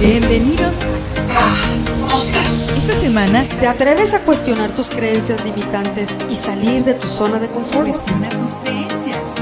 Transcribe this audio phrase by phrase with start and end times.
[0.00, 0.76] Bienvenidos
[1.34, 7.40] a Esta semana ¿Te atreves a cuestionar tus creencias limitantes y salir de tu zona
[7.40, 7.88] de confort?
[7.88, 9.34] cuestiona tus creencias.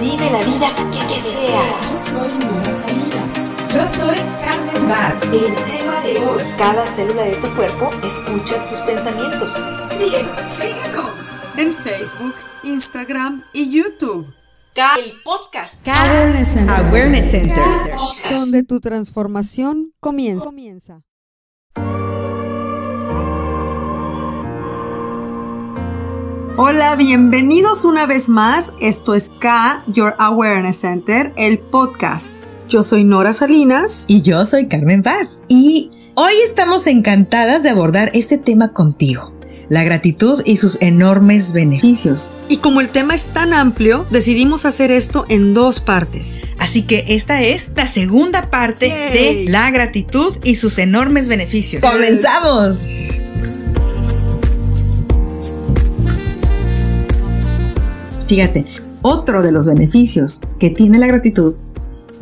[0.00, 1.80] Vive la vida que deseas.
[1.82, 2.30] Yo soy
[2.70, 3.56] Salinas.
[3.74, 5.18] Yo soy Carmen Bar.
[5.32, 6.44] El tema de hoy.
[6.56, 9.52] Cada célula de tu cuerpo escucha tus pensamientos.
[9.98, 10.38] Síguenos.
[10.38, 11.14] Síguenos.
[11.56, 14.37] En Facebook, Instagram y YouTube.
[14.78, 15.74] El podcast.
[15.88, 16.86] Awareness Center.
[16.86, 17.64] Awareness Center.
[18.30, 20.44] Donde tu transformación comienza.
[20.44, 21.02] comienza.
[26.56, 28.72] Hola, bienvenidos una vez más.
[28.80, 32.36] Esto es K, Your Awareness Center, el podcast.
[32.68, 34.04] Yo soy Nora Salinas.
[34.06, 35.28] Y yo soy Carmen Bar.
[35.48, 39.37] Y hoy estamos encantadas de abordar este tema contigo.
[39.68, 42.32] La gratitud y sus enormes beneficios.
[42.48, 46.40] Y como el tema es tan amplio, decidimos hacer esto en dos partes.
[46.58, 49.44] Así que esta es la segunda parte Yay.
[49.44, 51.82] de la gratitud y sus enormes beneficios.
[51.82, 52.86] ¡Comenzamos!
[58.26, 58.64] Fíjate,
[59.02, 61.56] otro de los beneficios que tiene la gratitud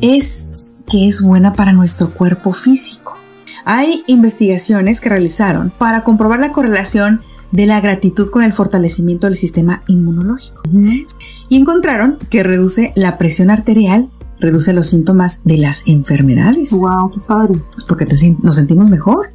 [0.01, 0.53] es
[0.89, 3.17] que es buena para nuestro cuerpo físico.
[3.65, 9.37] Hay investigaciones que realizaron para comprobar la correlación de la gratitud con el fortalecimiento del
[9.37, 10.63] sistema inmunológico.
[11.49, 17.21] Y encontraron que reduce la presión arterial, reduce los síntomas de las enfermedades, Wow, qué
[17.21, 17.63] padre.
[17.89, 19.31] porque te nos sentimos mejor,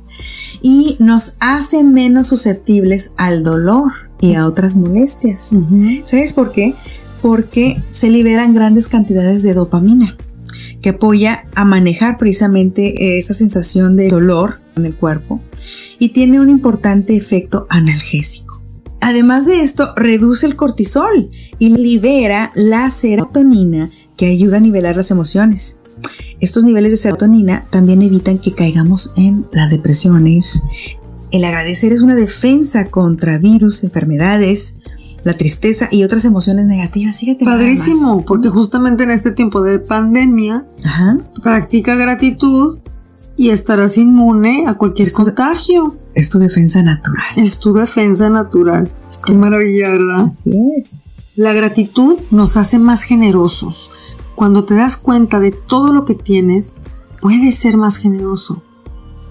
[0.62, 5.56] y nos hace menos susceptibles al dolor y a otras molestias.
[6.04, 6.76] ¿Sabes por qué?
[7.22, 10.18] Porque se liberan grandes cantidades de dopamina
[10.82, 15.40] que apoya a manejar precisamente esa sensación de dolor en el cuerpo
[16.02, 18.60] y tiene un importante efecto analgésico.
[19.02, 25.12] Además de esto, reduce el cortisol y libera la serotonina que ayuda a nivelar las
[25.12, 25.80] emociones.
[26.40, 30.64] Estos niveles de serotonina también evitan que caigamos en las depresiones.
[31.30, 34.80] El agradecer es una defensa contra virus, enfermedades,
[35.24, 37.20] la tristeza y otras emociones negativas.
[37.20, 37.46] Fíjate.
[37.46, 41.20] Padrísimo, porque justamente en este tiempo de pandemia, Ajá.
[41.44, 42.80] practica gratitud
[43.42, 45.96] y estarás inmune a cualquier contagio.
[46.14, 47.26] Es tu defensa natural.
[47.38, 48.92] Es tu defensa natural.
[49.26, 50.26] Qué maravilla, ¿verdad?
[50.28, 51.06] Así es.
[51.36, 53.90] La gratitud nos hace más generosos.
[54.36, 56.76] Cuando te das cuenta de todo lo que tienes,
[57.20, 58.62] puedes ser más generoso.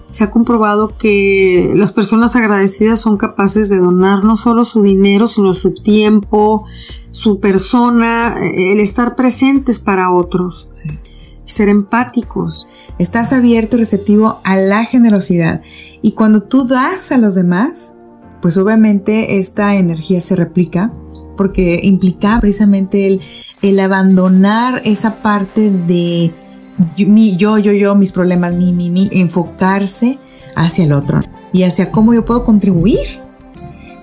[0.09, 5.29] Se ha comprobado que las personas agradecidas son capaces de donar no solo su dinero,
[5.29, 6.65] sino su tiempo,
[7.11, 10.89] su persona, el estar presentes para otros, Sí.
[11.51, 12.67] Ser empáticos.
[12.97, 15.61] Estás abierto y receptivo a la generosidad.
[16.01, 17.97] Y cuando tú das a los demás,
[18.41, 20.91] pues obviamente esta energía se replica
[21.37, 23.21] porque implica precisamente el,
[23.61, 26.31] el abandonar esa parte de
[26.97, 30.19] yo, mi- yo, yo, yo, mis problemas, mi, mi, mi, enfocarse
[30.55, 31.19] hacia el otro
[31.53, 33.19] y hacia cómo yo puedo contribuir.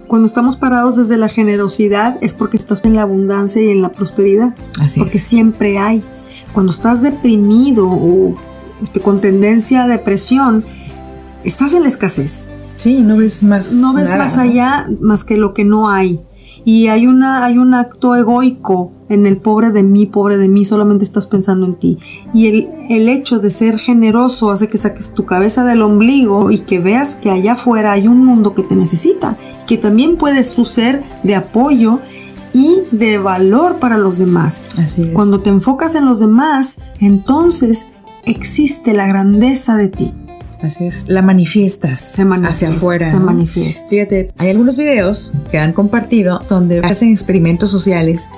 [0.06, 3.90] Cuando estamos parados desde la generosidad es porque estás en la abundancia y en la
[3.90, 4.54] prosperidad.
[4.80, 5.24] Así porque es.
[5.24, 6.02] siempre hay.
[6.52, 8.34] Cuando estás deprimido o
[8.82, 10.64] este, con tendencia a depresión,
[11.44, 12.50] estás en la escasez.
[12.76, 13.72] Sí, no ves más.
[13.72, 14.42] No ves nada, más ¿no?
[14.42, 16.20] allá más que lo que no hay.
[16.64, 20.64] Y hay, una, hay un acto egoico en el pobre de mí, pobre de mí,
[20.64, 21.98] solamente estás pensando en ti.
[22.34, 26.58] Y el, el hecho de ser generoso hace que saques tu cabeza del ombligo y
[26.58, 30.64] que veas que allá afuera hay un mundo que te necesita, que también puedes tú
[30.64, 32.00] ser de apoyo
[32.52, 34.60] y de valor para los demás.
[34.82, 35.08] Así es.
[35.08, 37.86] Cuando te enfocas en los demás, entonces
[38.24, 40.12] existe la grandeza de ti.
[40.62, 41.08] Así es.
[41.08, 42.66] La manifiestas Se manifiesta.
[42.66, 43.08] hacia afuera.
[43.10, 43.26] Se ¿no?
[43.26, 43.88] manifiesta.
[43.88, 48.28] Fíjate, hay algunos videos que han compartido donde hacen experimentos sociales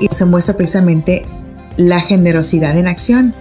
[0.00, 1.24] y se muestra precisamente
[1.76, 3.32] la generosidad en acción.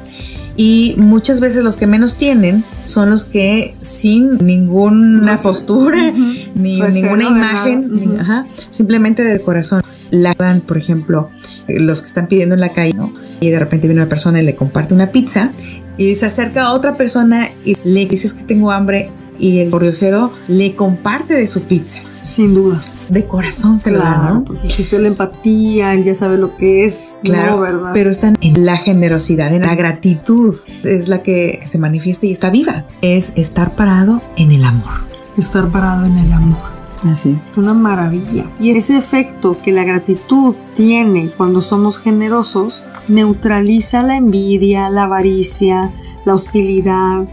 [0.59, 6.23] Y muchas veces los que menos tienen son los que sin ninguna postura, Ujú.
[6.55, 7.95] ni Reserva ninguna imagen, nada.
[7.99, 8.19] ni- Ujú.
[8.21, 9.83] ajá, simplemente de corazón.
[10.21, 11.29] La dan, por ejemplo,
[11.67, 13.13] eh, los que están pidiendo en la calle, ¿no?
[13.39, 15.51] Y de repente viene una persona y le comparte una pizza
[15.97, 20.31] y se acerca a otra persona y le dices que tengo hambre y el pordiosero
[20.47, 21.99] le comparte de su pizza.
[22.23, 22.81] Sin duda.
[23.09, 24.43] De corazón se lo da, Claro, ¿no?
[24.43, 27.91] porque existe la empatía, él ya sabe lo que es, Claro, no, ¿verdad?
[27.93, 30.53] pero están en la generosidad, en la gratitud,
[30.83, 32.85] es la que se manifiesta y está viva.
[33.01, 34.91] Es estar parado en el amor.
[35.37, 36.76] estar parado en el amor.
[37.05, 37.45] Así es.
[37.55, 38.49] Una maravilla.
[38.59, 45.91] Y ese efecto que la gratitud tiene cuando somos generosos neutraliza la envidia, la avaricia,
[46.25, 47.27] la hostilidad,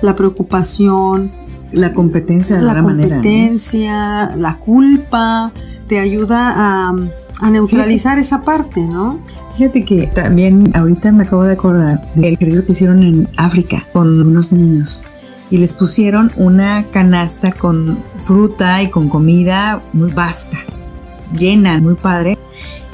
[0.00, 1.30] la preocupación,
[1.72, 3.16] La competencia de la manera.
[3.16, 3.22] ¿no?
[3.22, 5.52] competencia, la culpa,
[5.88, 6.94] te ayuda a,
[7.40, 9.20] a neutralizar esa parte, ¿no?
[9.56, 14.20] Fíjate que también ahorita me acabo de acordar del ejercicio que hicieron en África con
[14.20, 15.04] unos niños
[15.52, 20.56] y les pusieron una canasta con fruta y con comida muy vasta,
[21.38, 22.38] llena, muy padre.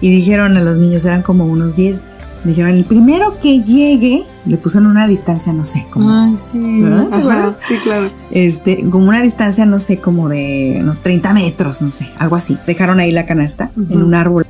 [0.01, 2.01] Y dijeron a los niños, eran como unos 10,
[2.45, 6.83] dijeron, el primero que llegue, le pusieron una distancia, no sé, como, Ay, sí.
[6.83, 7.09] ¿Verdad?
[7.09, 8.11] ¿Te Ajá, sí, claro.
[8.33, 12.59] este, como una distancia, no sé, como de no, 30 metros, no sé, algo así.
[12.67, 13.93] Dejaron ahí la canasta Ujú.
[13.95, 14.47] en un árbol.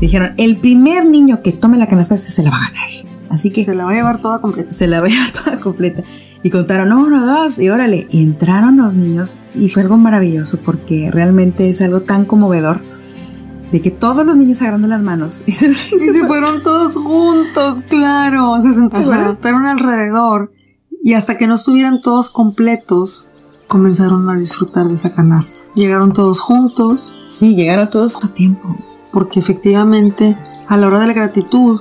[0.00, 2.88] Dijeron, el primer niño que tome la canasta, ese se la va a ganar.
[3.30, 4.72] Así que Se la va a llevar toda completa.
[4.72, 6.02] se la va a llevar toda completa.
[6.44, 8.06] Y contaron uno, dos, y órale.
[8.10, 12.80] Y entraron los niños y fue algo maravilloso porque realmente es algo tan conmovedor
[13.70, 16.28] de que todos los niños agarrando las manos y se, y Y se se fue-
[16.28, 18.60] fueron todos juntos, claro.
[18.60, 20.52] Se sentaron alrededor
[21.02, 23.28] y hasta que no estuvieran todos completos,
[23.68, 25.58] comenzaron a disfrutar de esa canasta.
[25.74, 28.76] Llegaron todos juntos Sí, llegaron todos a tiempo.
[29.12, 30.36] porque efectivamente
[30.68, 31.80] a la hora de la gratitud,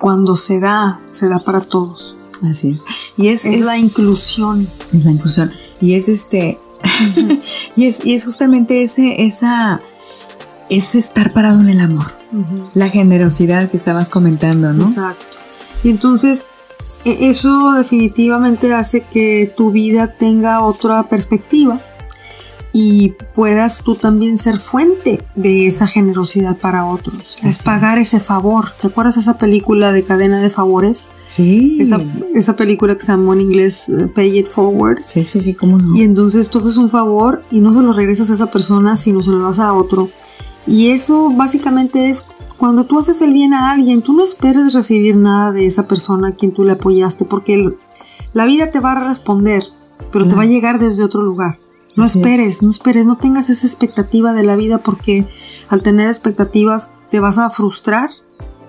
[0.00, 2.16] cuando se da, se da para todos.
[2.42, 2.82] Así es.
[3.16, 4.68] Y es, Es, es la inclusión.
[4.92, 5.52] es la inclusión.
[5.80, 6.58] Y es este.
[7.76, 9.80] y, es, y es justamente ese, esa.
[10.70, 12.06] Ese estar parado en el amor.
[12.72, 14.84] La generosidad que estabas comentando, ¿no?
[14.84, 15.36] Exacto.
[15.84, 16.46] Y entonces
[17.04, 21.80] e- eso definitivamente hace que tu vida tenga otra perspectiva
[22.72, 27.36] y puedas tú también ser fuente de esa generosidad para otros.
[27.42, 28.70] Es pagar ese favor.
[28.80, 31.10] ¿Te acuerdas esa película de cadena de favores?
[31.28, 31.78] Sí.
[31.80, 32.00] Esa,
[32.34, 35.02] esa película que se llamó en inglés eh, Pay It Forward.
[35.04, 35.96] Sí, sí, sí, cómo no.
[35.96, 39.20] Y entonces tú haces un favor y no se lo regresas a esa persona, sino
[39.22, 40.08] se lo das a otro.
[40.66, 42.26] Y eso básicamente es
[42.56, 46.28] cuando tú haces el bien a alguien, tú no esperes recibir nada de esa persona
[46.28, 47.74] a quien tú le apoyaste, porque el-
[48.32, 49.62] la vida te va a responder,
[50.12, 51.58] pero te va a llegar desde otro lugar.
[51.96, 52.24] No Así es.
[52.26, 55.28] esperes, no esperes, no tengas esa expectativa de la vida porque
[55.68, 58.10] al tener expectativas te vas a frustrar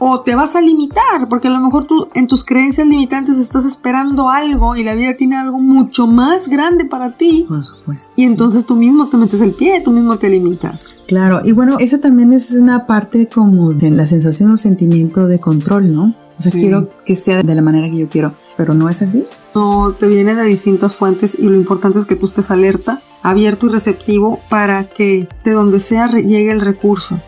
[0.05, 3.63] o te vas a limitar, porque a lo mejor tú en tus creencias limitantes estás
[3.63, 8.11] esperando algo y la vida tiene algo mucho más grande para ti Por supuesto.
[8.17, 8.27] y sí.
[8.29, 10.97] entonces tú mismo te metes el pie, tú mismo te limitas.
[11.07, 15.39] Claro, y bueno, esa también es una parte como de la sensación o sentimiento de
[15.39, 16.15] control, ¿no?
[16.37, 16.57] O sea, Sí.
[16.57, 19.23] quiero que sea de la manera que yo quiero, pero no es así.
[19.55, 23.67] No, te viene de distintas fuentes y lo importante es que tú estés alerta, abierto
[23.67, 27.19] y receptivo para que de donde sea llegue el recurso.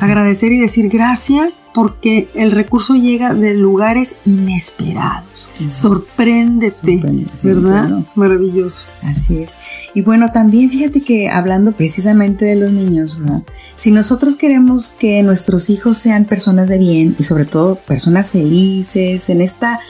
[0.00, 5.48] Agradecer y decir gracias porque el recurso llega de lugares inesperados.
[5.70, 7.00] Sorpréndete,
[7.34, 7.86] sí, ¿verdad?
[7.86, 8.04] claro.
[8.06, 8.84] Es maravilloso.
[9.02, 9.56] Así es.
[9.94, 13.42] Y bueno, también fíjate que hablando precisamente de los niños, ¿verdad?
[13.74, 19.28] Si nosotros queremos que nuestros hijos sean personas de bien y sobre todo personas felices
[19.30, 19.80] en esta,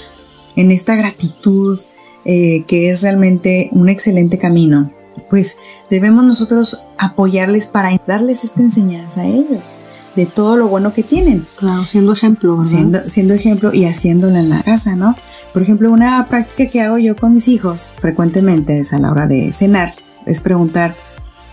[0.57, 1.79] en esta gratitud
[2.25, 4.93] eh, que es realmente un excelente camino,
[5.31, 9.77] pues debemos nosotros apoyarles para darles esta enseñanza a ellos
[10.17, 12.71] de todo lo bueno que tienen Claro, siendo ejemplo, ¿verdad?
[12.71, 15.17] siendo, siendo ejemplo y haciéndolo en la casa, ¿no?
[15.53, 19.27] Por ejemplo, una práctica que hago yo con mis hijos frecuentemente es a la hora
[19.27, 19.95] de cenar,
[20.27, 20.95] es preguntar,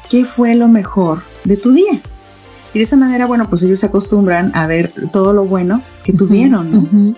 [0.09, 2.01] ¿qué fue lo mejor de tu día?
[2.73, 6.13] Y de esa manera, bueno, pues ellos se acostumbran a ver todo lo bueno que
[6.13, 7.13] tuvieron, ¿no?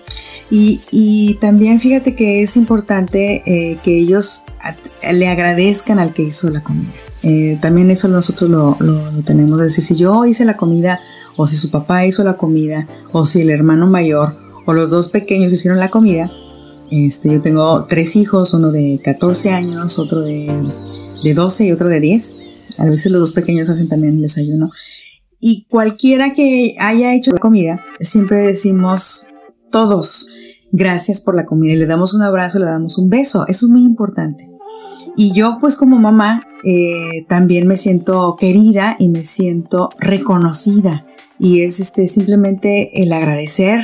[0.50, 4.42] Y, y también fíjate que es importante eh, que ellos
[5.12, 6.90] le agradezcan al que hizo la comida.
[7.22, 9.60] Eh, también eso nosotros lo, lo- lo tenemos.
[9.60, 11.00] Es decir, si yo hice la comida,
[11.36, 14.36] o si su papá hizo la comida, o si el hermano mayor,
[14.66, 16.30] o los dos pequeños hicieron la comida.
[16.90, 20.50] Este, yo tengo tres hijos, uno de 14 años, otro de,
[21.22, 22.36] de 12 y otro de 10.
[22.78, 24.70] A veces los dos pequeños hacen también el desayuno.
[25.38, 29.26] Y cualquiera que haya hecho la comida, siempre decimos
[29.70, 30.26] todos,
[30.72, 33.46] gracias por la comida y le damos un abrazo, le damos un beso.
[33.46, 34.50] Eso es muy importante.
[35.16, 41.06] Y yo pues como mamá eh, también me siento querida y me siento reconocida.
[41.38, 43.80] Y es este simplemente el agradecer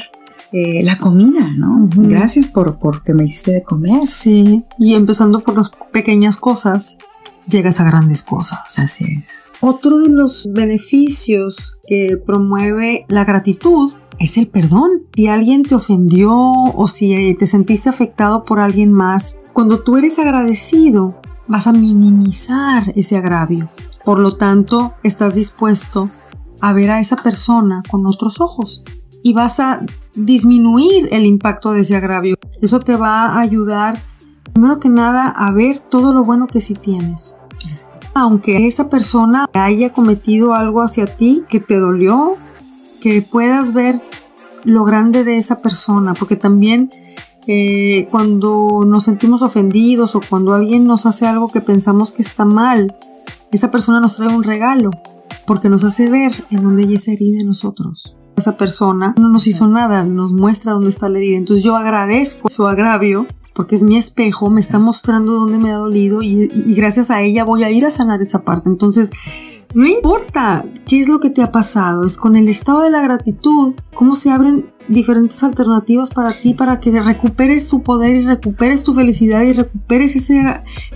[0.53, 1.89] eh, la comida, ¿no?
[1.97, 4.03] Gracias por, por que me hiciste de comer.
[4.05, 6.99] Sí, y empezando por las pequeñas cosas,
[7.49, 8.79] llegas a grandes cosas.
[8.79, 9.53] Así es.
[9.61, 15.03] Otro de los beneficios que promueve la gratitud es el perdón.
[15.15, 20.19] Si alguien te ofendió o si te sentiste afectado por alguien más, cuando tú eres
[20.19, 23.71] agradecido, vas a minimizar ese agravio.
[24.05, 26.11] Por lo tanto, estás dispuesto
[26.61, 28.83] a ver a esa persona con otros ojos
[29.23, 32.37] y vas a disminuir el impacto de ese agravio.
[32.63, 34.01] Eso te va a ayudar,
[34.53, 37.37] primero que nada, a ver todo lo bueno que sí tienes
[38.19, 42.33] aunque esa persona haya cometido algo hacia ti que te dolió,
[43.07, 44.01] que puedas ver
[44.65, 46.91] lo grande de esa persona, porque también
[47.47, 52.45] eh, cuando nos sentimos ofendidos o cuando alguien nos hace algo que pensamos que está
[52.45, 52.97] mal,
[53.53, 54.91] esa persona nos trae un regalo,
[55.47, 58.17] porque nos hace ver en dónde hay esa herida nosotros.
[58.37, 61.37] esa persona no nos hizo nada, nos muestra dónde está la herida.
[61.37, 65.77] Entonces yo agradezco su agravio porque es mi espejo, me está mostrando dónde me ha
[65.77, 68.69] dolido y, y gracias a ella voy a ir a sanar esa parte.
[68.69, 69.13] Entonces,
[69.77, 73.03] no importa qué es lo que te ha pasado, es con el estado de la
[73.03, 78.85] gratitud, cómo se abren diferentes alternativas para ti, para que recuperes tu poder y recuperes
[78.85, 80.41] tu felicidad y recuperes ese,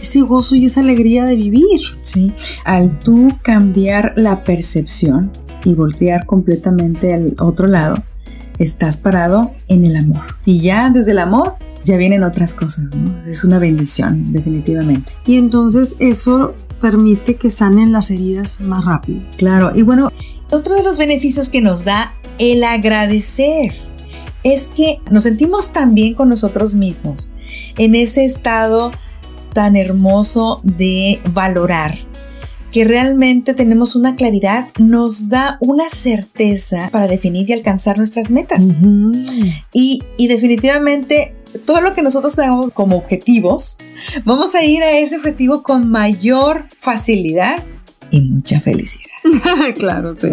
[0.00, 1.78] ese gozo y esa alegría de vivir.
[2.00, 2.32] Sí,
[2.64, 5.30] al tú cambiar la percepción
[5.62, 8.02] y voltear completamente al otro lado,
[8.58, 10.22] estás parado en el amor.
[10.46, 13.22] Y ya desde el amor ya vienen otras cosas, ¿no?
[13.26, 15.12] Es una bendición, definitivamente.
[15.26, 19.22] Y entonces eso permite que sanen las heridas más rápido.
[19.37, 20.10] Claro, y bueno,
[20.50, 23.72] otro de los beneficios que nos da el agradecer
[24.42, 27.30] es que nos sentimos tan bien con nosotros mismos,
[27.76, 28.90] en ese estado
[29.52, 31.99] tan hermoso de valorar,
[32.72, 38.78] que realmente tenemos una claridad, nos da una certeza para definir y alcanzar nuestras metas.
[38.80, 39.62] Uh -huh.
[39.72, 41.34] y, y definitivamente
[41.64, 43.78] todo lo que nosotros tenemos como objetivos,
[44.25, 47.64] vamos a ir a ese objetivo con mayor facilidad
[48.11, 49.11] y mucha felicidad.
[49.78, 50.28] claro, sí.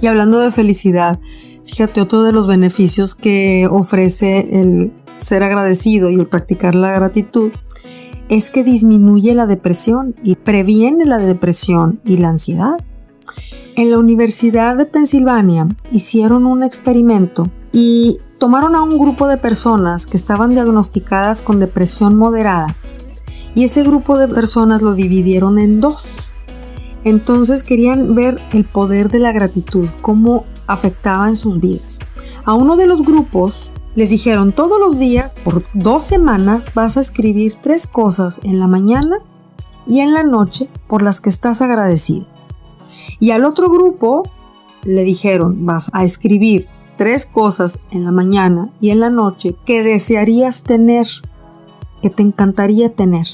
[0.00, 1.18] y hablando de felicidad,
[1.64, 7.52] fíjate, otro de los beneficios que ofrece el ser agradecido y el practicar la gratitud
[8.28, 12.76] es que disminuye la depresión y previene la depresión y la ansiedad.
[13.74, 20.08] En la Universidad de Pensilvania hicieron un experimento y tomaron a un grupo de personas
[20.08, 22.76] que estaban diagnosticadas con depresión moderada
[23.54, 26.32] y ese grupo de personas lo dividieron en dos.
[27.04, 32.00] Entonces querían ver el poder de la gratitud, cómo afectaba en sus vidas.
[32.44, 37.00] A uno de los grupos les dijeron todos los días, por dos semanas, vas a
[37.00, 39.18] escribir tres cosas en la mañana
[39.86, 42.26] y en la noche por las que estás agradecido.
[43.20, 44.24] Y al otro grupo
[44.82, 49.82] le dijeron, vas a escribir tres cosas en la mañana y en la noche que
[49.82, 51.06] desearías tener,
[52.00, 53.26] que te encantaría tener.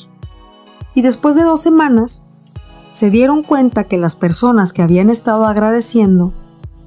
[0.94, 2.24] Y después de dos semanas,
[2.92, 6.32] se dieron cuenta que las personas que habían estado agradeciendo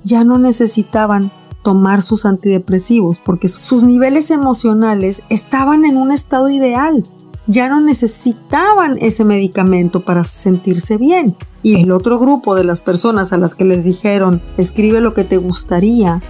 [0.04, 1.32] ya no necesitaban
[1.64, 7.04] tomar sus antidepresivos porque sus niveles emocionales estaban en un estado ideal.
[7.48, 11.36] Ya no necesitaban ese medicamento para sentirse bien.
[11.64, 15.24] Y el otro grupo de las personas a las que les dijeron escribe lo que
[15.24, 16.22] te gustaría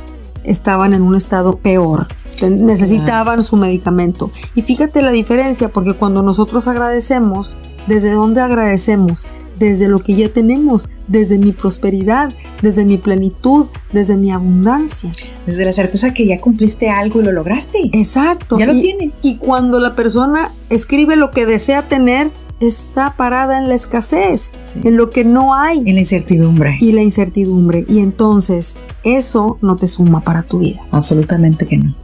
[0.43, 2.07] estaban en un estado peor.
[2.41, 4.31] Necesitaban su medicamento.
[4.55, 7.57] Y fíjate la diferencia porque cuando nosotros agradecemos,
[7.87, 9.27] ¿desde dónde agradecemos?
[9.61, 12.33] desde lo que ya tenemos, desde mi prosperidad,
[12.63, 15.13] desde mi plenitud, desde mi abundancia.
[15.45, 17.91] Desde la certeza que ya cumpliste algo y lo lograste.
[17.93, 18.57] Exacto.
[18.57, 19.19] Ya lo y, tienes.
[19.21, 24.79] Y cuando la persona escribe lo que desea tener, está parada en la escasez, sí.
[24.83, 25.79] en lo que no hay.
[25.79, 26.77] En la incertidumbre.
[26.79, 27.85] Y la incertidumbre.
[27.87, 30.87] Y entonces eso no te suma para tu vida.
[30.91, 31.95] Absolutamente que no.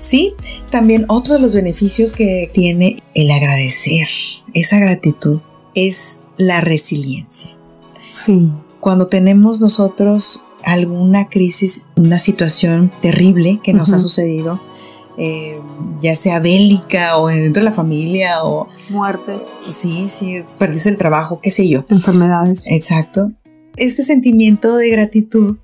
[0.00, 0.34] Sí,
[0.70, 4.08] también otro de los beneficios que tiene el agradecer,
[4.52, 5.40] esa gratitud,
[5.74, 7.56] es la resiliencia.
[8.08, 8.50] Sí.
[8.80, 13.96] Cuando tenemos nosotros alguna crisis, una situación terrible que nos uh -huh.
[13.96, 14.60] ha sucedido,
[15.24, 15.60] eh,
[16.00, 18.66] ya sea bélica o dentro de la familia o...
[18.88, 19.52] Muertes.
[19.60, 21.84] Sí, sí, perdiste el trabajo, qué sé yo.
[21.88, 22.66] Enfermedades.
[22.66, 23.30] Exacto.
[23.76, 25.56] Este sentimiento de gratitud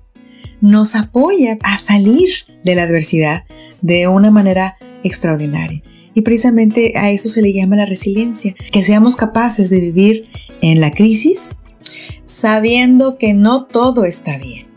[0.61, 2.29] nos apoya a salir
[2.63, 3.43] de la adversidad
[3.81, 5.83] de una manera extraordinaria.
[6.13, 10.29] Y precisamente a eso se le llama la resiliencia, que seamos capaces de vivir
[10.61, 11.57] en la crisis
[12.23, 14.67] sabiendo que no todo está bien.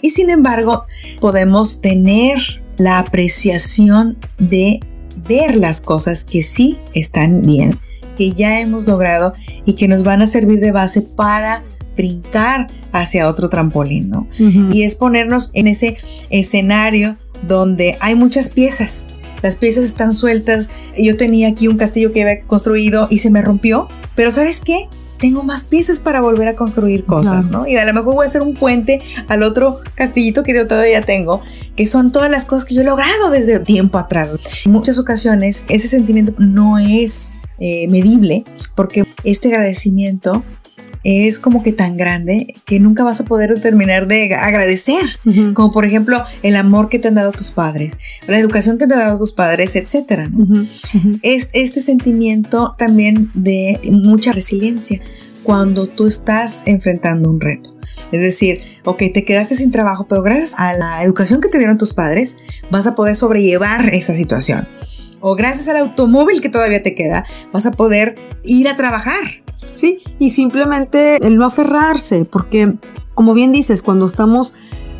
[0.00, 0.84] Y sin embargo,
[1.20, 2.38] podemos tener
[2.76, 4.80] la apreciación de
[5.28, 7.78] ver las cosas que sí están bien,
[8.16, 11.64] que ya hemos logrado y que nos van a servir de base para
[11.96, 14.28] brincar hacia otro trampolín, ¿no?
[14.38, 14.74] Uh -huh.
[14.74, 15.96] Y es ponernos en ese
[16.30, 17.16] escenario
[17.46, 19.08] donde hay muchas piezas.
[19.42, 20.70] Las piezas están sueltas.
[20.98, 23.88] Yo tenía aquí un castillo que había construido y se me rompió.
[24.14, 24.88] Pero ¿sabes qué?
[25.18, 27.64] Tengo más piezas para volver a construir cosas, claro.
[27.64, 27.68] ¿no?
[27.68, 31.02] Y a lo mejor voy a hacer un puente al otro castillito que yo todavía
[31.02, 31.42] tengo,
[31.74, 34.36] que son todas las cosas que yo he logrado desde tiempo atrás.
[34.64, 38.44] En muchas ocasiones ese sentimiento no es eh, medible
[38.74, 40.44] porque este agradecimiento
[41.08, 45.52] es como que tan grande que nunca vas a poder terminar de agradecer, uh -huh.
[45.52, 47.96] como por ejemplo el amor que te han dado tus padres,
[48.26, 50.26] la educación que te han dado tus padres, etcétera.
[50.26, 50.38] ¿no?
[50.38, 50.68] Uh -huh.
[50.94, 51.20] Uh -huh.
[51.22, 55.00] Es este sentimiento también de mucha resiliencia
[55.44, 57.76] cuando tú estás enfrentando un reto.
[58.10, 61.78] Es decir, ok, te quedaste sin trabajo, pero gracias a la educación que te dieron
[61.78, 64.66] tus padres, vas a poder sobrellevar esa situación.
[65.20, 69.42] O gracias al automóvil que todavía te queda, vas a poder ir a trabajar.
[69.74, 72.74] Sí, y simplemente el no aferrarse, porque
[73.14, 74.54] como bien dices, cuando estamos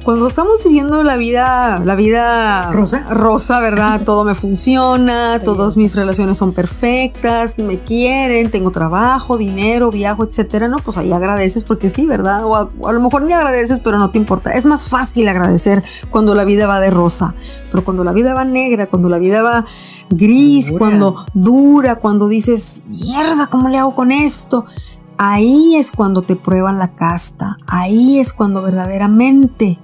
[0.06, 3.08] cuando estamos viviendo la vida, la vida Rosa.
[3.10, 4.02] rosa, ¿verdad?
[4.04, 10.68] Todo me funciona, todas mis relaciones son perfectas, me quieren, tengo trabajo, dinero, viajo, etcétera,
[10.68, 10.76] ¿no?
[10.78, 12.46] Pues ahí agradeces porque sí, ¿verdad?
[12.46, 14.52] O a, o a lo mejor ni agradeces, pero no te importa.
[14.52, 17.34] Es más fácil agradecer cuando la vida va de rosa,
[17.72, 19.64] pero cuando la vida va negra, cuando la vida va
[20.08, 20.78] gris, Dura.
[20.78, 24.66] cuando dura, cuando dices, mierda, ¿cómo le hago con esto?
[25.18, 29.80] Ahí es cuando te prueban la casta, ahí es cuando verdaderamente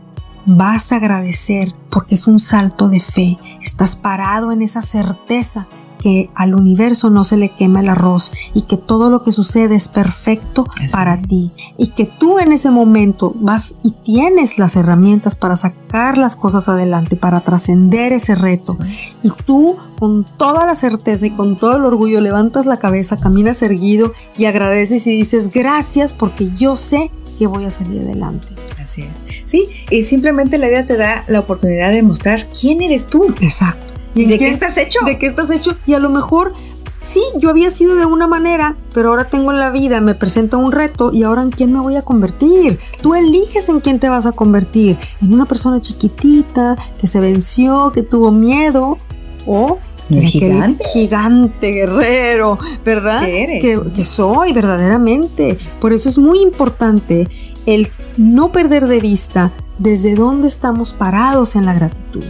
[0.47, 5.69] vas a agradecer porque es un salto de fe, estás parado en esa certeza
[6.03, 9.77] que al universo no se le quema el arroz y que todo lo que sucede
[9.77, 11.53] es perfecto Así para ti.
[11.79, 16.69] Y que tú en ese momento vas y tienes las herramientas para sacar las cosas
[16.69, 18.77] adelante, para trascender ese reto.
[19.23, 23.63] Y tú, con toda la certeza y con todo el orgullo, levantas la cabeza, caminas
[23.63, 28.55] erguido y agradeces y dices gracias porque yo sé que voy a salir adelante.
[28.81, 29.27] Así es.
[29.47, 33.27] Sí, y simplemente la vida te da la oportunidad de mostrar quién eres tú.
[33.41, 33.95] Exacto.
[34.15, 35.01] ¿Y de qué estás hecho?
[35.05, 35.77] ¿De qué estás hecho?
[35.85, 36.55] Y a lo mejor,
[37.03, 40.57] sí, yo había sido de una manera, pero ahora tengo en la vida, me presenta
[40.57, 42.79] un reto y ahora en quién me voy a convertir.
[43.01, 44.97] Tú eliges en quién te vas a convertir.
[45.21, 48.99] En una persona chiquitita, que se venció, que tuvo miedo,
[49.47, 49.81] o
[50.21, 50.85] Gigante.
[50.93, 53.25] gigante guerrero, ¿verdad?
[53.25, 53.61] ¿Qué eres?
[53.63, 55.59] Que, que soy verdaderamente.
[55.81, 57.29] Por eso es muy importante
[57.67, 62.25] el no perder de vista desde dónde estamos parados en la gratitud.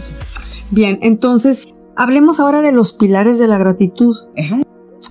[0.71, 4.15] Bien, entonces hablemos ahora de los pilares de la gratitud.
[4.37, 4.61] Ajá.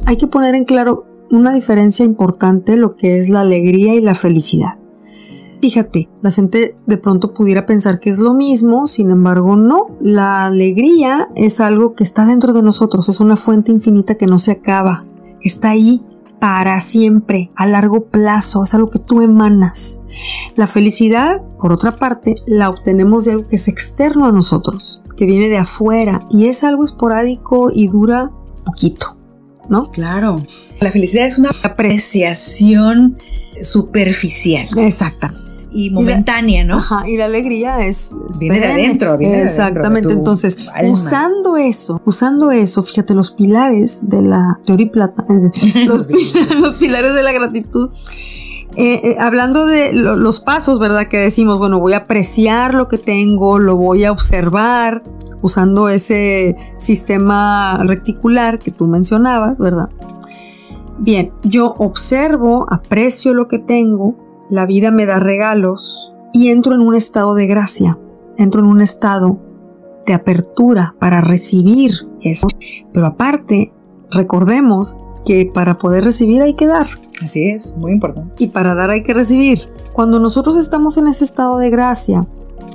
[0.07, 4.15] Hay que poner en claro una diferencia importante lo que es la alegría y la
[4.15, 4.79] felicidad.
[5.63, 9.97] Fíjate, la gente de pronto pudiera pensar que es lo mismo, sin embargo no.
[10.01, 14.39] La alegría es algo que está dentro de nosotros, es una fuente infinita que no
[14.39, 15.07] se acaba,
[15.41, 16.05] está ahí
[16.41, 20.01] para siempre, a largo plazo, es algo que tú emanas.
[20.57, 25.27] La felicidad, por otra parte, la obtenemos de algo que es externo a nosotros, que
[25.27, 28.33] viene de afuera y es algo esporádico y dura
[28.65, 29.17] poquito,
[29.69, 29.93] ¿no?
[29.93, 30.45] Claro.
[30.81, 33.17] La felicidad es una apreciación
[33.63, 35.52] superficial Exactamente.
[35.75, 36.77] Y momentánea, ¿no?
[36.77, 40.09] Ajá, y la alegría es, es Viene de adentro, viene de adentro, Exactamente.
[40.09, 40.93] de Entonces, alma.
[40.93, 45.25] usando eso, usando eso, fíjate, los pilares de la teoría plata,
[45.87, 46.07] los,
[46.61, 47.91] los pilares de la gratitud.
[48.77, 51.09] eh, eh, hablando de lo- los pasos, ¿verdad?
[51.09, 55.03] Que decimos, bueno, voy a apreciar lo que tengo, lo voy a observar,
[55.43, 59.89] usando ese sistema reticular que tú mencionabas, ¿verdad?
[60.99, 64.15] Bien, yo observo, aprecio lo que tengo,
[64.49, 67.99] la vida me da regalos y entro en un estado de gracia,
[68.37, 69.39] entro en un estado
[70.07, 72.47] de apertura para recibir eso.
[72.93, 73.73] Pero aparte,
[74.11, 76.89] recordemos que para poder recibir hay que dar
[77.23, 78.35] Así es, muy importante.
[78.43, 79.69] y para dar hay que recibir.
[79.93, 82.27] Cuando nosotros estamos en ese estado de gracia,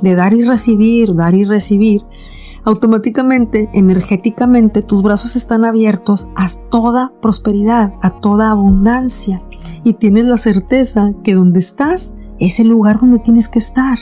[0.01, 2.03] de dar y recibir, dar y recibir,
[2.63, 9.41] automáticamente, energéticamente, tus brazos están abiertos a toda prosperidad, a toda abundancia.
[9.87, 13.97] Y tienes la certeza que donde estás es el lugar donde tienes que estar.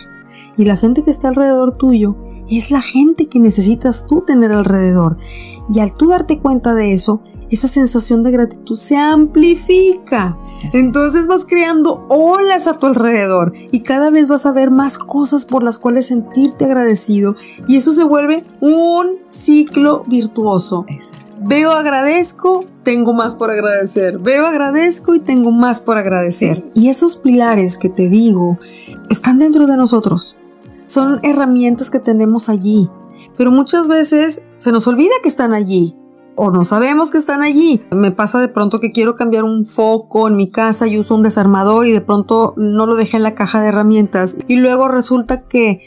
[0.57, 2.15] Y la gente que está alrededor tuyo
[2.49, 5.19] es la gente que necesitas tú tener alrededor.
[5.71, 7.21] Y al tú darte cuenta de eso,
[7.51, 10.35] esa sensación de gratitud se amplifica.
[10.73, 15.45] Entonces vas creando olas a tu alrededor y cada vez vas a ver más cosas
[15.45, 17.35] por las cuales sentirte agradecido
[17.67, 20.83] y eso se vuelve un ciclo virtuoso.
[20.87, 21.24] Exacto.
[21.47, 24.17] Veo, agradezco, tengo más por agradecer.
[24.17, 26.65] Veo, agradezco y tengo más por agradecer.
[26.73, 28.57] Y esos pilares que te digo
[29.11, 30.37] están dentro de nosotros.
[30.85, 32.89] Son herramientas que tenemos allí.
[33.37, 35.95] Pero muchas veces se nos olvida que están allí.
[36.35, 37.83] O no sabemos que están allí.
[37.91, 41.21] Me pasa de pronto que quiero cambiar un foco en mi casa y uso un
[41.21, 44.35] desarmador y de pronto no lo dejé en la caja de herramientas.
[44.47, 45.81] Y luego resulta que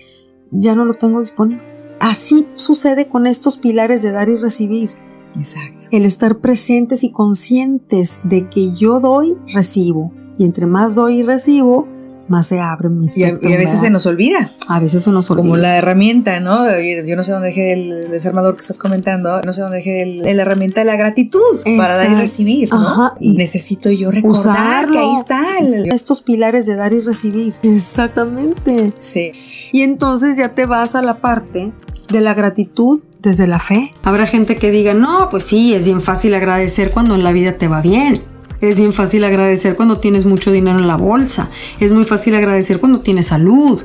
[0.53, 1.64] ya no lo tengo disponible.
[1.99, 5.88] Así sucede con estos pilares de dar y recibir Exacto.
[5.92, 10.12] el estar presentes y conscientes de que yo doy, recibo.
[10.38, 11.86] Y entre más doy y recibo,
[12.28, 13.48] más se abre mi Y a, espectro.
[13.48, 13.84] y a veces ¿verdad?
[13.86, 15.42] se nos olvida, A veces se nos olvida.
[15.42, 16.66] como la herramienta, ¿no?
[17.06, 20.18] Yo no sé dónde dejé el desarmador que estás comentando, no sé dónde dejé el-
[20.36, 21.40] la herramienta de la gratitud
[21.78, 22.76] para dar y recibir, ¿no?
[22.76, 23.14] Ajá.
[23.18, 24.92] Y necesito yo recordar Usarlo.
[24.92, 25.58] que ahí está.
[25.60, 27.54] el- Estos pilares de dar y recibir.
[27.62, 28.92] Exactamente.
[28.98, 29.32] Sí.
[29.72, 31.72] Y entonces ya te vas a la parte
[32.12, 33.94] de la gratitud desde la fe.
[34.02, 37.52] Habrá gente que diga, no, pues sí, es bien fácil agradecer cuando en la vida
[37.52, 38.22] te va bien.
[38.61, 41.50] Es bien fácil agradecer cuando tienes mucho dinero en la bolsa.
[41.78, 43.83] Es muy fácil agradecer cuando tienes salud,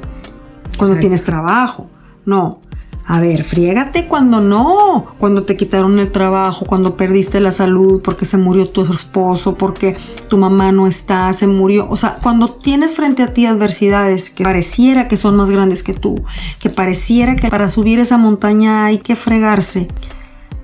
[0.77, 0.99] cuando Exacto.
[0.99, 1.87] tienes trabajo.
[2.25, 2.59] No,
[3.05, 8.25] A ver, friégate cuando no, cuando te quitaron el trabajo, cuando perdiste la salud, porque
[8.25, 9.97] se murió tu esposo, porque
[10.29, 11.87] tu mamá no está, se murió.
[11.89, 15.93] O sea, cuando tienes frente a ti adversidades que pareciera que son más grandes que
[15.93, 16.23] tú,
[16.59, 19.89] que pareciera que para subir esa montaña hay que fregarse,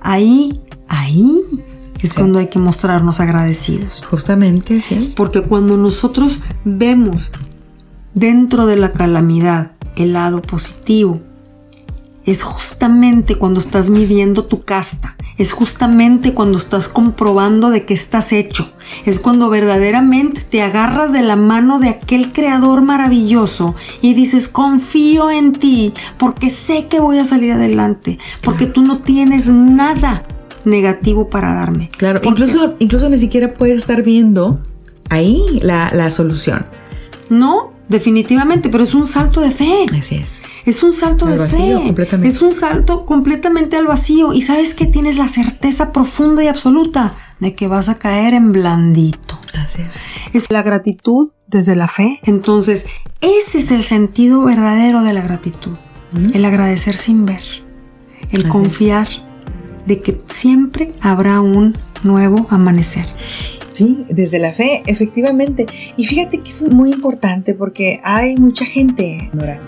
[0.00, 1.40] ahí, ahí
[1.98, 2.16] es Sí.
[2.16, 4.02] cuando hay que mostrarnos agradecidos.
[4.08, 5.12] Justamente, sí.
[5.14, 7.30] Porque cuando nosotros vemos
[8.14, 11.20] dentro de la calamidad el lado positivo,
[12.30, 18.32] es justamente cuando estás midiendo tu casta, es justamente cuando estás comprobando de qué estás
[18.32, 18.70] hecho,
[19.04, 25.30] es cuando verdaderamente te agarras de la mano de aquel creador maravilloso y dices, confío
[25.30, 30.24] en ti, porque sé que voy a salir adelante, porque tú no tienes nada
[30.64, 31.90] negativo para darme.
[31.96, 34.60] Claro, incluso, incluso ni siquiera puedes estar viendo
[35.08, 36.66] ahí la, la solución.
[37.28, 39.86] No, definitivamente, pero es un salto de fe.
[39.98, 40.42] Así es.
[40.64, 41.84] Es un salto Al de vacío, fe.
[41.86, 42.34] completamente.
[42.34, 44.32] Es un salto completamente al vacío.
[44.32, 48.52] Y sabes que tienes la certeza profunda y absoluta de que vas a caer en
[48.52, 49.38] blandito.
[49.54, 50.34] Así es.
[50.44, 52.20] Es la gratitud desde la fe.
[52.24, 52.86] Entonces,
[53.20, 55.76] ese es el sentido verdadero de la gratitud.
[56.34, 57.42] El agradecer sin ver.
[58.30, 58.46] El Así es.
[58.48, 59.08] confiar
[59.86, 63.06] de que siempre habrá un nuevo amanecer.
[63.72, 65.66] Sí, desde la fe, efectivamente.
[65.96, 69.60] Y fíjate que eso es muy importante porque hay mucha gente, Nora,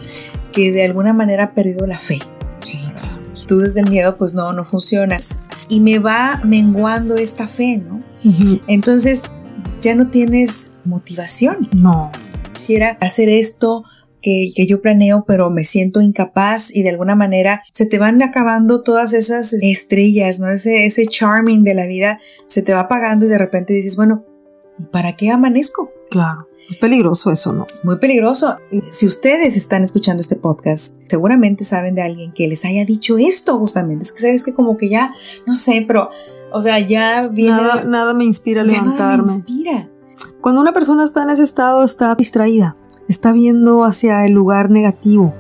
[0.53, 2.19] que de alguna manera ha perdido la fe.
[3.47, 5.43] Tú desde el miedo, pues no, no funcionas.
[5.69, 8.03] Y me va menguando esta fe, ¿no?
[8.69, 9.25] Entonces
[9.81, 11.69] ya no tienes motivación.
[11.73, 12.13] No.
[12.53, 13.85] Quisiera hacer esto
[14.21, 18.23] que, que yo planeo, pero me siento incapaz y de alguna manera se te van
[18.23, 20.49] acabando todas esas estrellas, ¿no?
[20.49, 24.25] Ese, ese charming de la vida se te va apagando y de repente dices, bueno,
[24.93, 25.91] ¿para qué amanezco?
[26.11, 26.47] Claro.
[26.73, 27.67] Es peligroso eso, ¿no?
[27.83, 28.57] Muy peligroso.
[28.71, 33.19] Y si ustedes están escuchando este podcast, seguramente saben de alguien que les haya dicho
[33.19, 34.05] esto justamente.
[34.05, 35.13] Es que sabes que como que ya,
[35.47, 36.09] no sé, pero,
[36.51, 37.53] o sea, ya viene...
[37.53, 39.33] Nada, nada me inspira a ya nada me levantarme.
[39.35, 39.91] inspira.
[40.41, 45.35] Cuando una persona está en ese estado, está distraída, está viendo hacia el lugar negativo,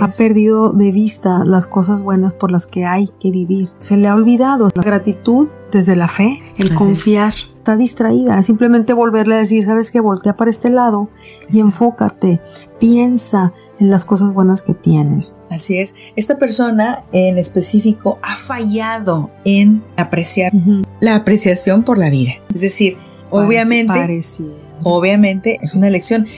[0.00, 0.16] ha es.
[0.16, 4.14] perdido de vista las cosas buenas por las que hay que vivir, se le ha
[4.14, 7.34] olvidado la gratitud desde la fe, el Así confiar.
[7.66, 11.10] Está distraída, simplemente volverle a decir, sabes que voltea para este lado
[11.50, 12.40] y enfócate,
[12.78, 15.34] piensa en las cosas buenas que tienes.
[15.50, 15.96] Así es.
[16.14, 20.52] Esta persona en específico ha fallado en apreciar
[21.00, 22.34] la apreciación por la vida.
[22.54, 22.98] Es decir,
[23.30, 24.52] obviamente, Pareciera.
[24.84, 26.28] obviamente es una elección.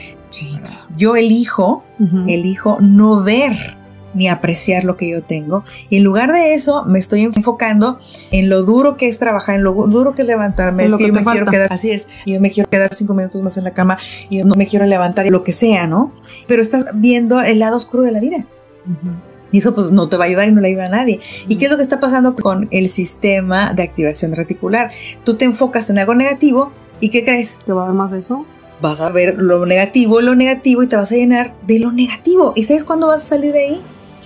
[0.97, 1.83] Yo elijo,
[2.27, 3.77] elijo no ver
[4.13, 5.63] ni apreciar lo que yo tengo.
[5.89, 7.99] Y en lugar de eso, me estoy enfocando
[8.31, 10.85] en lo duro que es trabajar, en lo duro que es levantarme.
[10.85, 11.51] Es lo que que yo me quiero falta.
[11.51, 13.97] quedar, así es, yo me quiero quedar cinco minutos más en la cama,
[14.29, 16.13] y yo no me quiero levantar, lo que sea, ¿no?
[16.47, 18.45] Pero estás viendo el lado oscuro de la vida.
[18.85, 19.29] Ujú.
[19.51, 21.19] Y eso pues no te va a ayudar y no le ayuda a nadie.
[21.47, 24.91] ¿Y qué es lo que está pasando con el sistema de activación reticular?
[25.23, 27.59] Tú te enfocas en algo negativo y ¿qué crees?
[27.65, 28.45] ¿Te va a dar más de eso?
[28.81, 32.53] Vas a ver lo negativo, lo negativo y te vas a llenar de lo negativo.
[32.55, 33.81] ¿Y sabes cuándo vas a salir de ahí?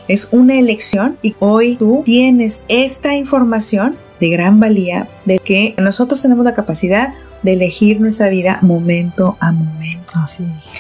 [0.08, 6.22] Es una elección y hoy tú tienes esta información de gran valía de que nosotros
[6.22, 10.12] tenemos la capacidad de elegir nuestra vida momento a momento.
[10.16, 10.80] Así es.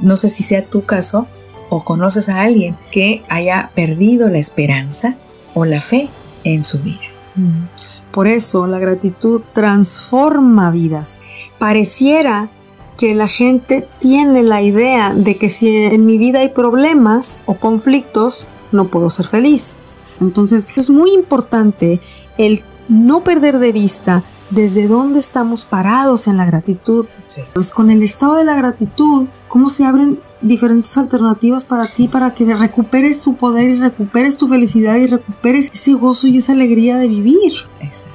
[0.00, 1.26] No sé si sea tu caso
[1.68, 5.16] o conoces a alguien que haya perdido la esperanza
[5.54, 6.08] o la fe
[6.44, 7.00] en su vida.
[7.34, 7.66] Mm.
[8.12, 11.20] Por eso la gratitud transforma vidas.
[11.58, 12.48] Pareciera
[12.96, 17.54] que la gente tiene la idea de que si en mi vida hay problemas o
[17.54, 19.76] conflictos, no puedo ser feliz.
[20.20, 22.00] Entonces es muy importante
[22.38, 27.06] el no perder de vista desde dónde estamos parados en la gratitud.
[27.54, 32.34] Pues con el estado de la gratitud, cómo se abren diferentes alternativas para ti para
[32.34, 36.96] que recuperes tu poder y recuperes tu felicidad y recuperes ese gozo y esa alegría
[36.96, 37.52] de vivir.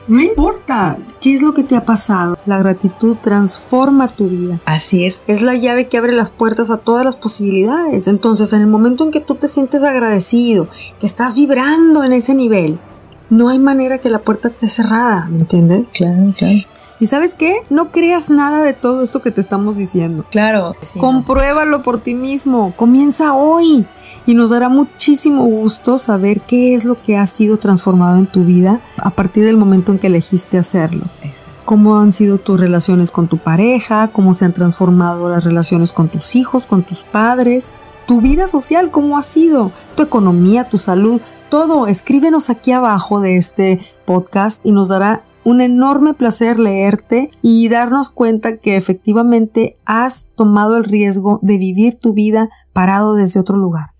[0.10, 2.38] No importa qué es lo que te ha pasado.
[2.45, 4.60] La gratitud transforma tu vida.
[4.65, 5.23] Así es.
[5.28, 8.08] Es la llave que abre las puertas a todas las posibilidades.
[8.08, 10.67] Entonces, en el momento en que tú te sientes agradecido,
[10.99, 12.82] que estás vibrando en ese nivel,
[13.30, 15.93] no hay manera que la puerta esté cerrada, ¿me entiendes?
[15.93, 16.60] Claro, claro.
[16.99, 17.62] ¿Y sabes qué?
[17.69, 20.25] No creas nada de todo esto que te estamos diciendo.
[20.29, 20.75] Claro.
[20.81, 22.73] sí, Compruébalo por ti mismo.
[22.75, 23.85] Comienza hoy.
[24.25, 28.43] Y nos dará muchísimo gusto saber qué es lo que ha sido transformado en tu
[28.43, 31.05] vida a partir del momento en que elegiste hacerlo.
[31.23, 31.53] Exacto.
[31.65, 36.09] Cómo han sido tus relaciones con tu pareja, cómo se han transformado las relaciones con
[36.09, 37.75] tus hijos, con tus padres,
[38.07, 41.88] tu vida social, cómo ha sido, tu economía, tu salud, todo.
[41.88, 48.10] Escríbenos aquí abajo de este podcast y nos dará un enorme placer leerte y darnos
[48.10, 53.91] cuenta que efectivamente has tomado el riesgo de vivir tu vida parado desde otro lugar.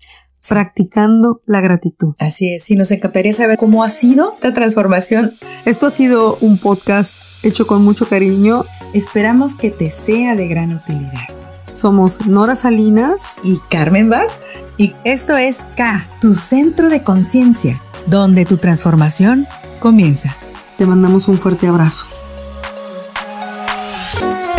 [0.48, 2.14] practicando la gratitud.
[2.18, 5.34] Así es, y nos encantaría saber cómo ha sido esta transformación.
[5.64, 8.64] Esto ha sido un podcast hecho con mucho cariño.
[8.94, 11.28] Esperamos que te sea de gran utilidad.
[11.72, 14.30] Somos Nora Salinas y Carmen Bach.
[14.76, 19.46] Y esto es K, tu centro de conciencia, donde tu transformación
[19.78, 20.34] comienza.
[20.80, 22.06] Te mandamos un fuerte abrazo.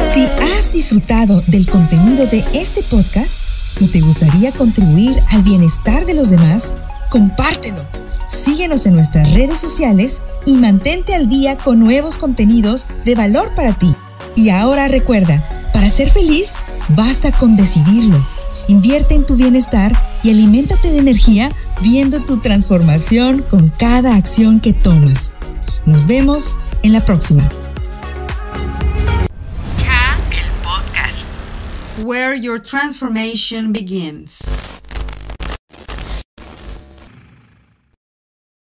[0.04, 3.40] Si has disfrutado del contenido de este podcast
[3.80, 6.76] y te gustaría contribuir al bienestar de los demás,
[7.10, 7.84] compártelo.
[8.30, 13.74] Síguenos en nuestras redes sociales y mantente al día con nuevos contenidos de valor para
[13.74, 13.96] ti.
[14.36, 16.54] Y ahora recuerda, para ser feliz,
[16.90, 18.24] basta con decidirlo.
[18.68, 24.74] Invierte en tu bienestar y aliméntate de energía viendo tu transformación con cada acción que
[24.74, 25.34] tomas.
[25.86, 27.50] Nos vemos en la próxima.
[32.04, 34.52] Where your transformation begins.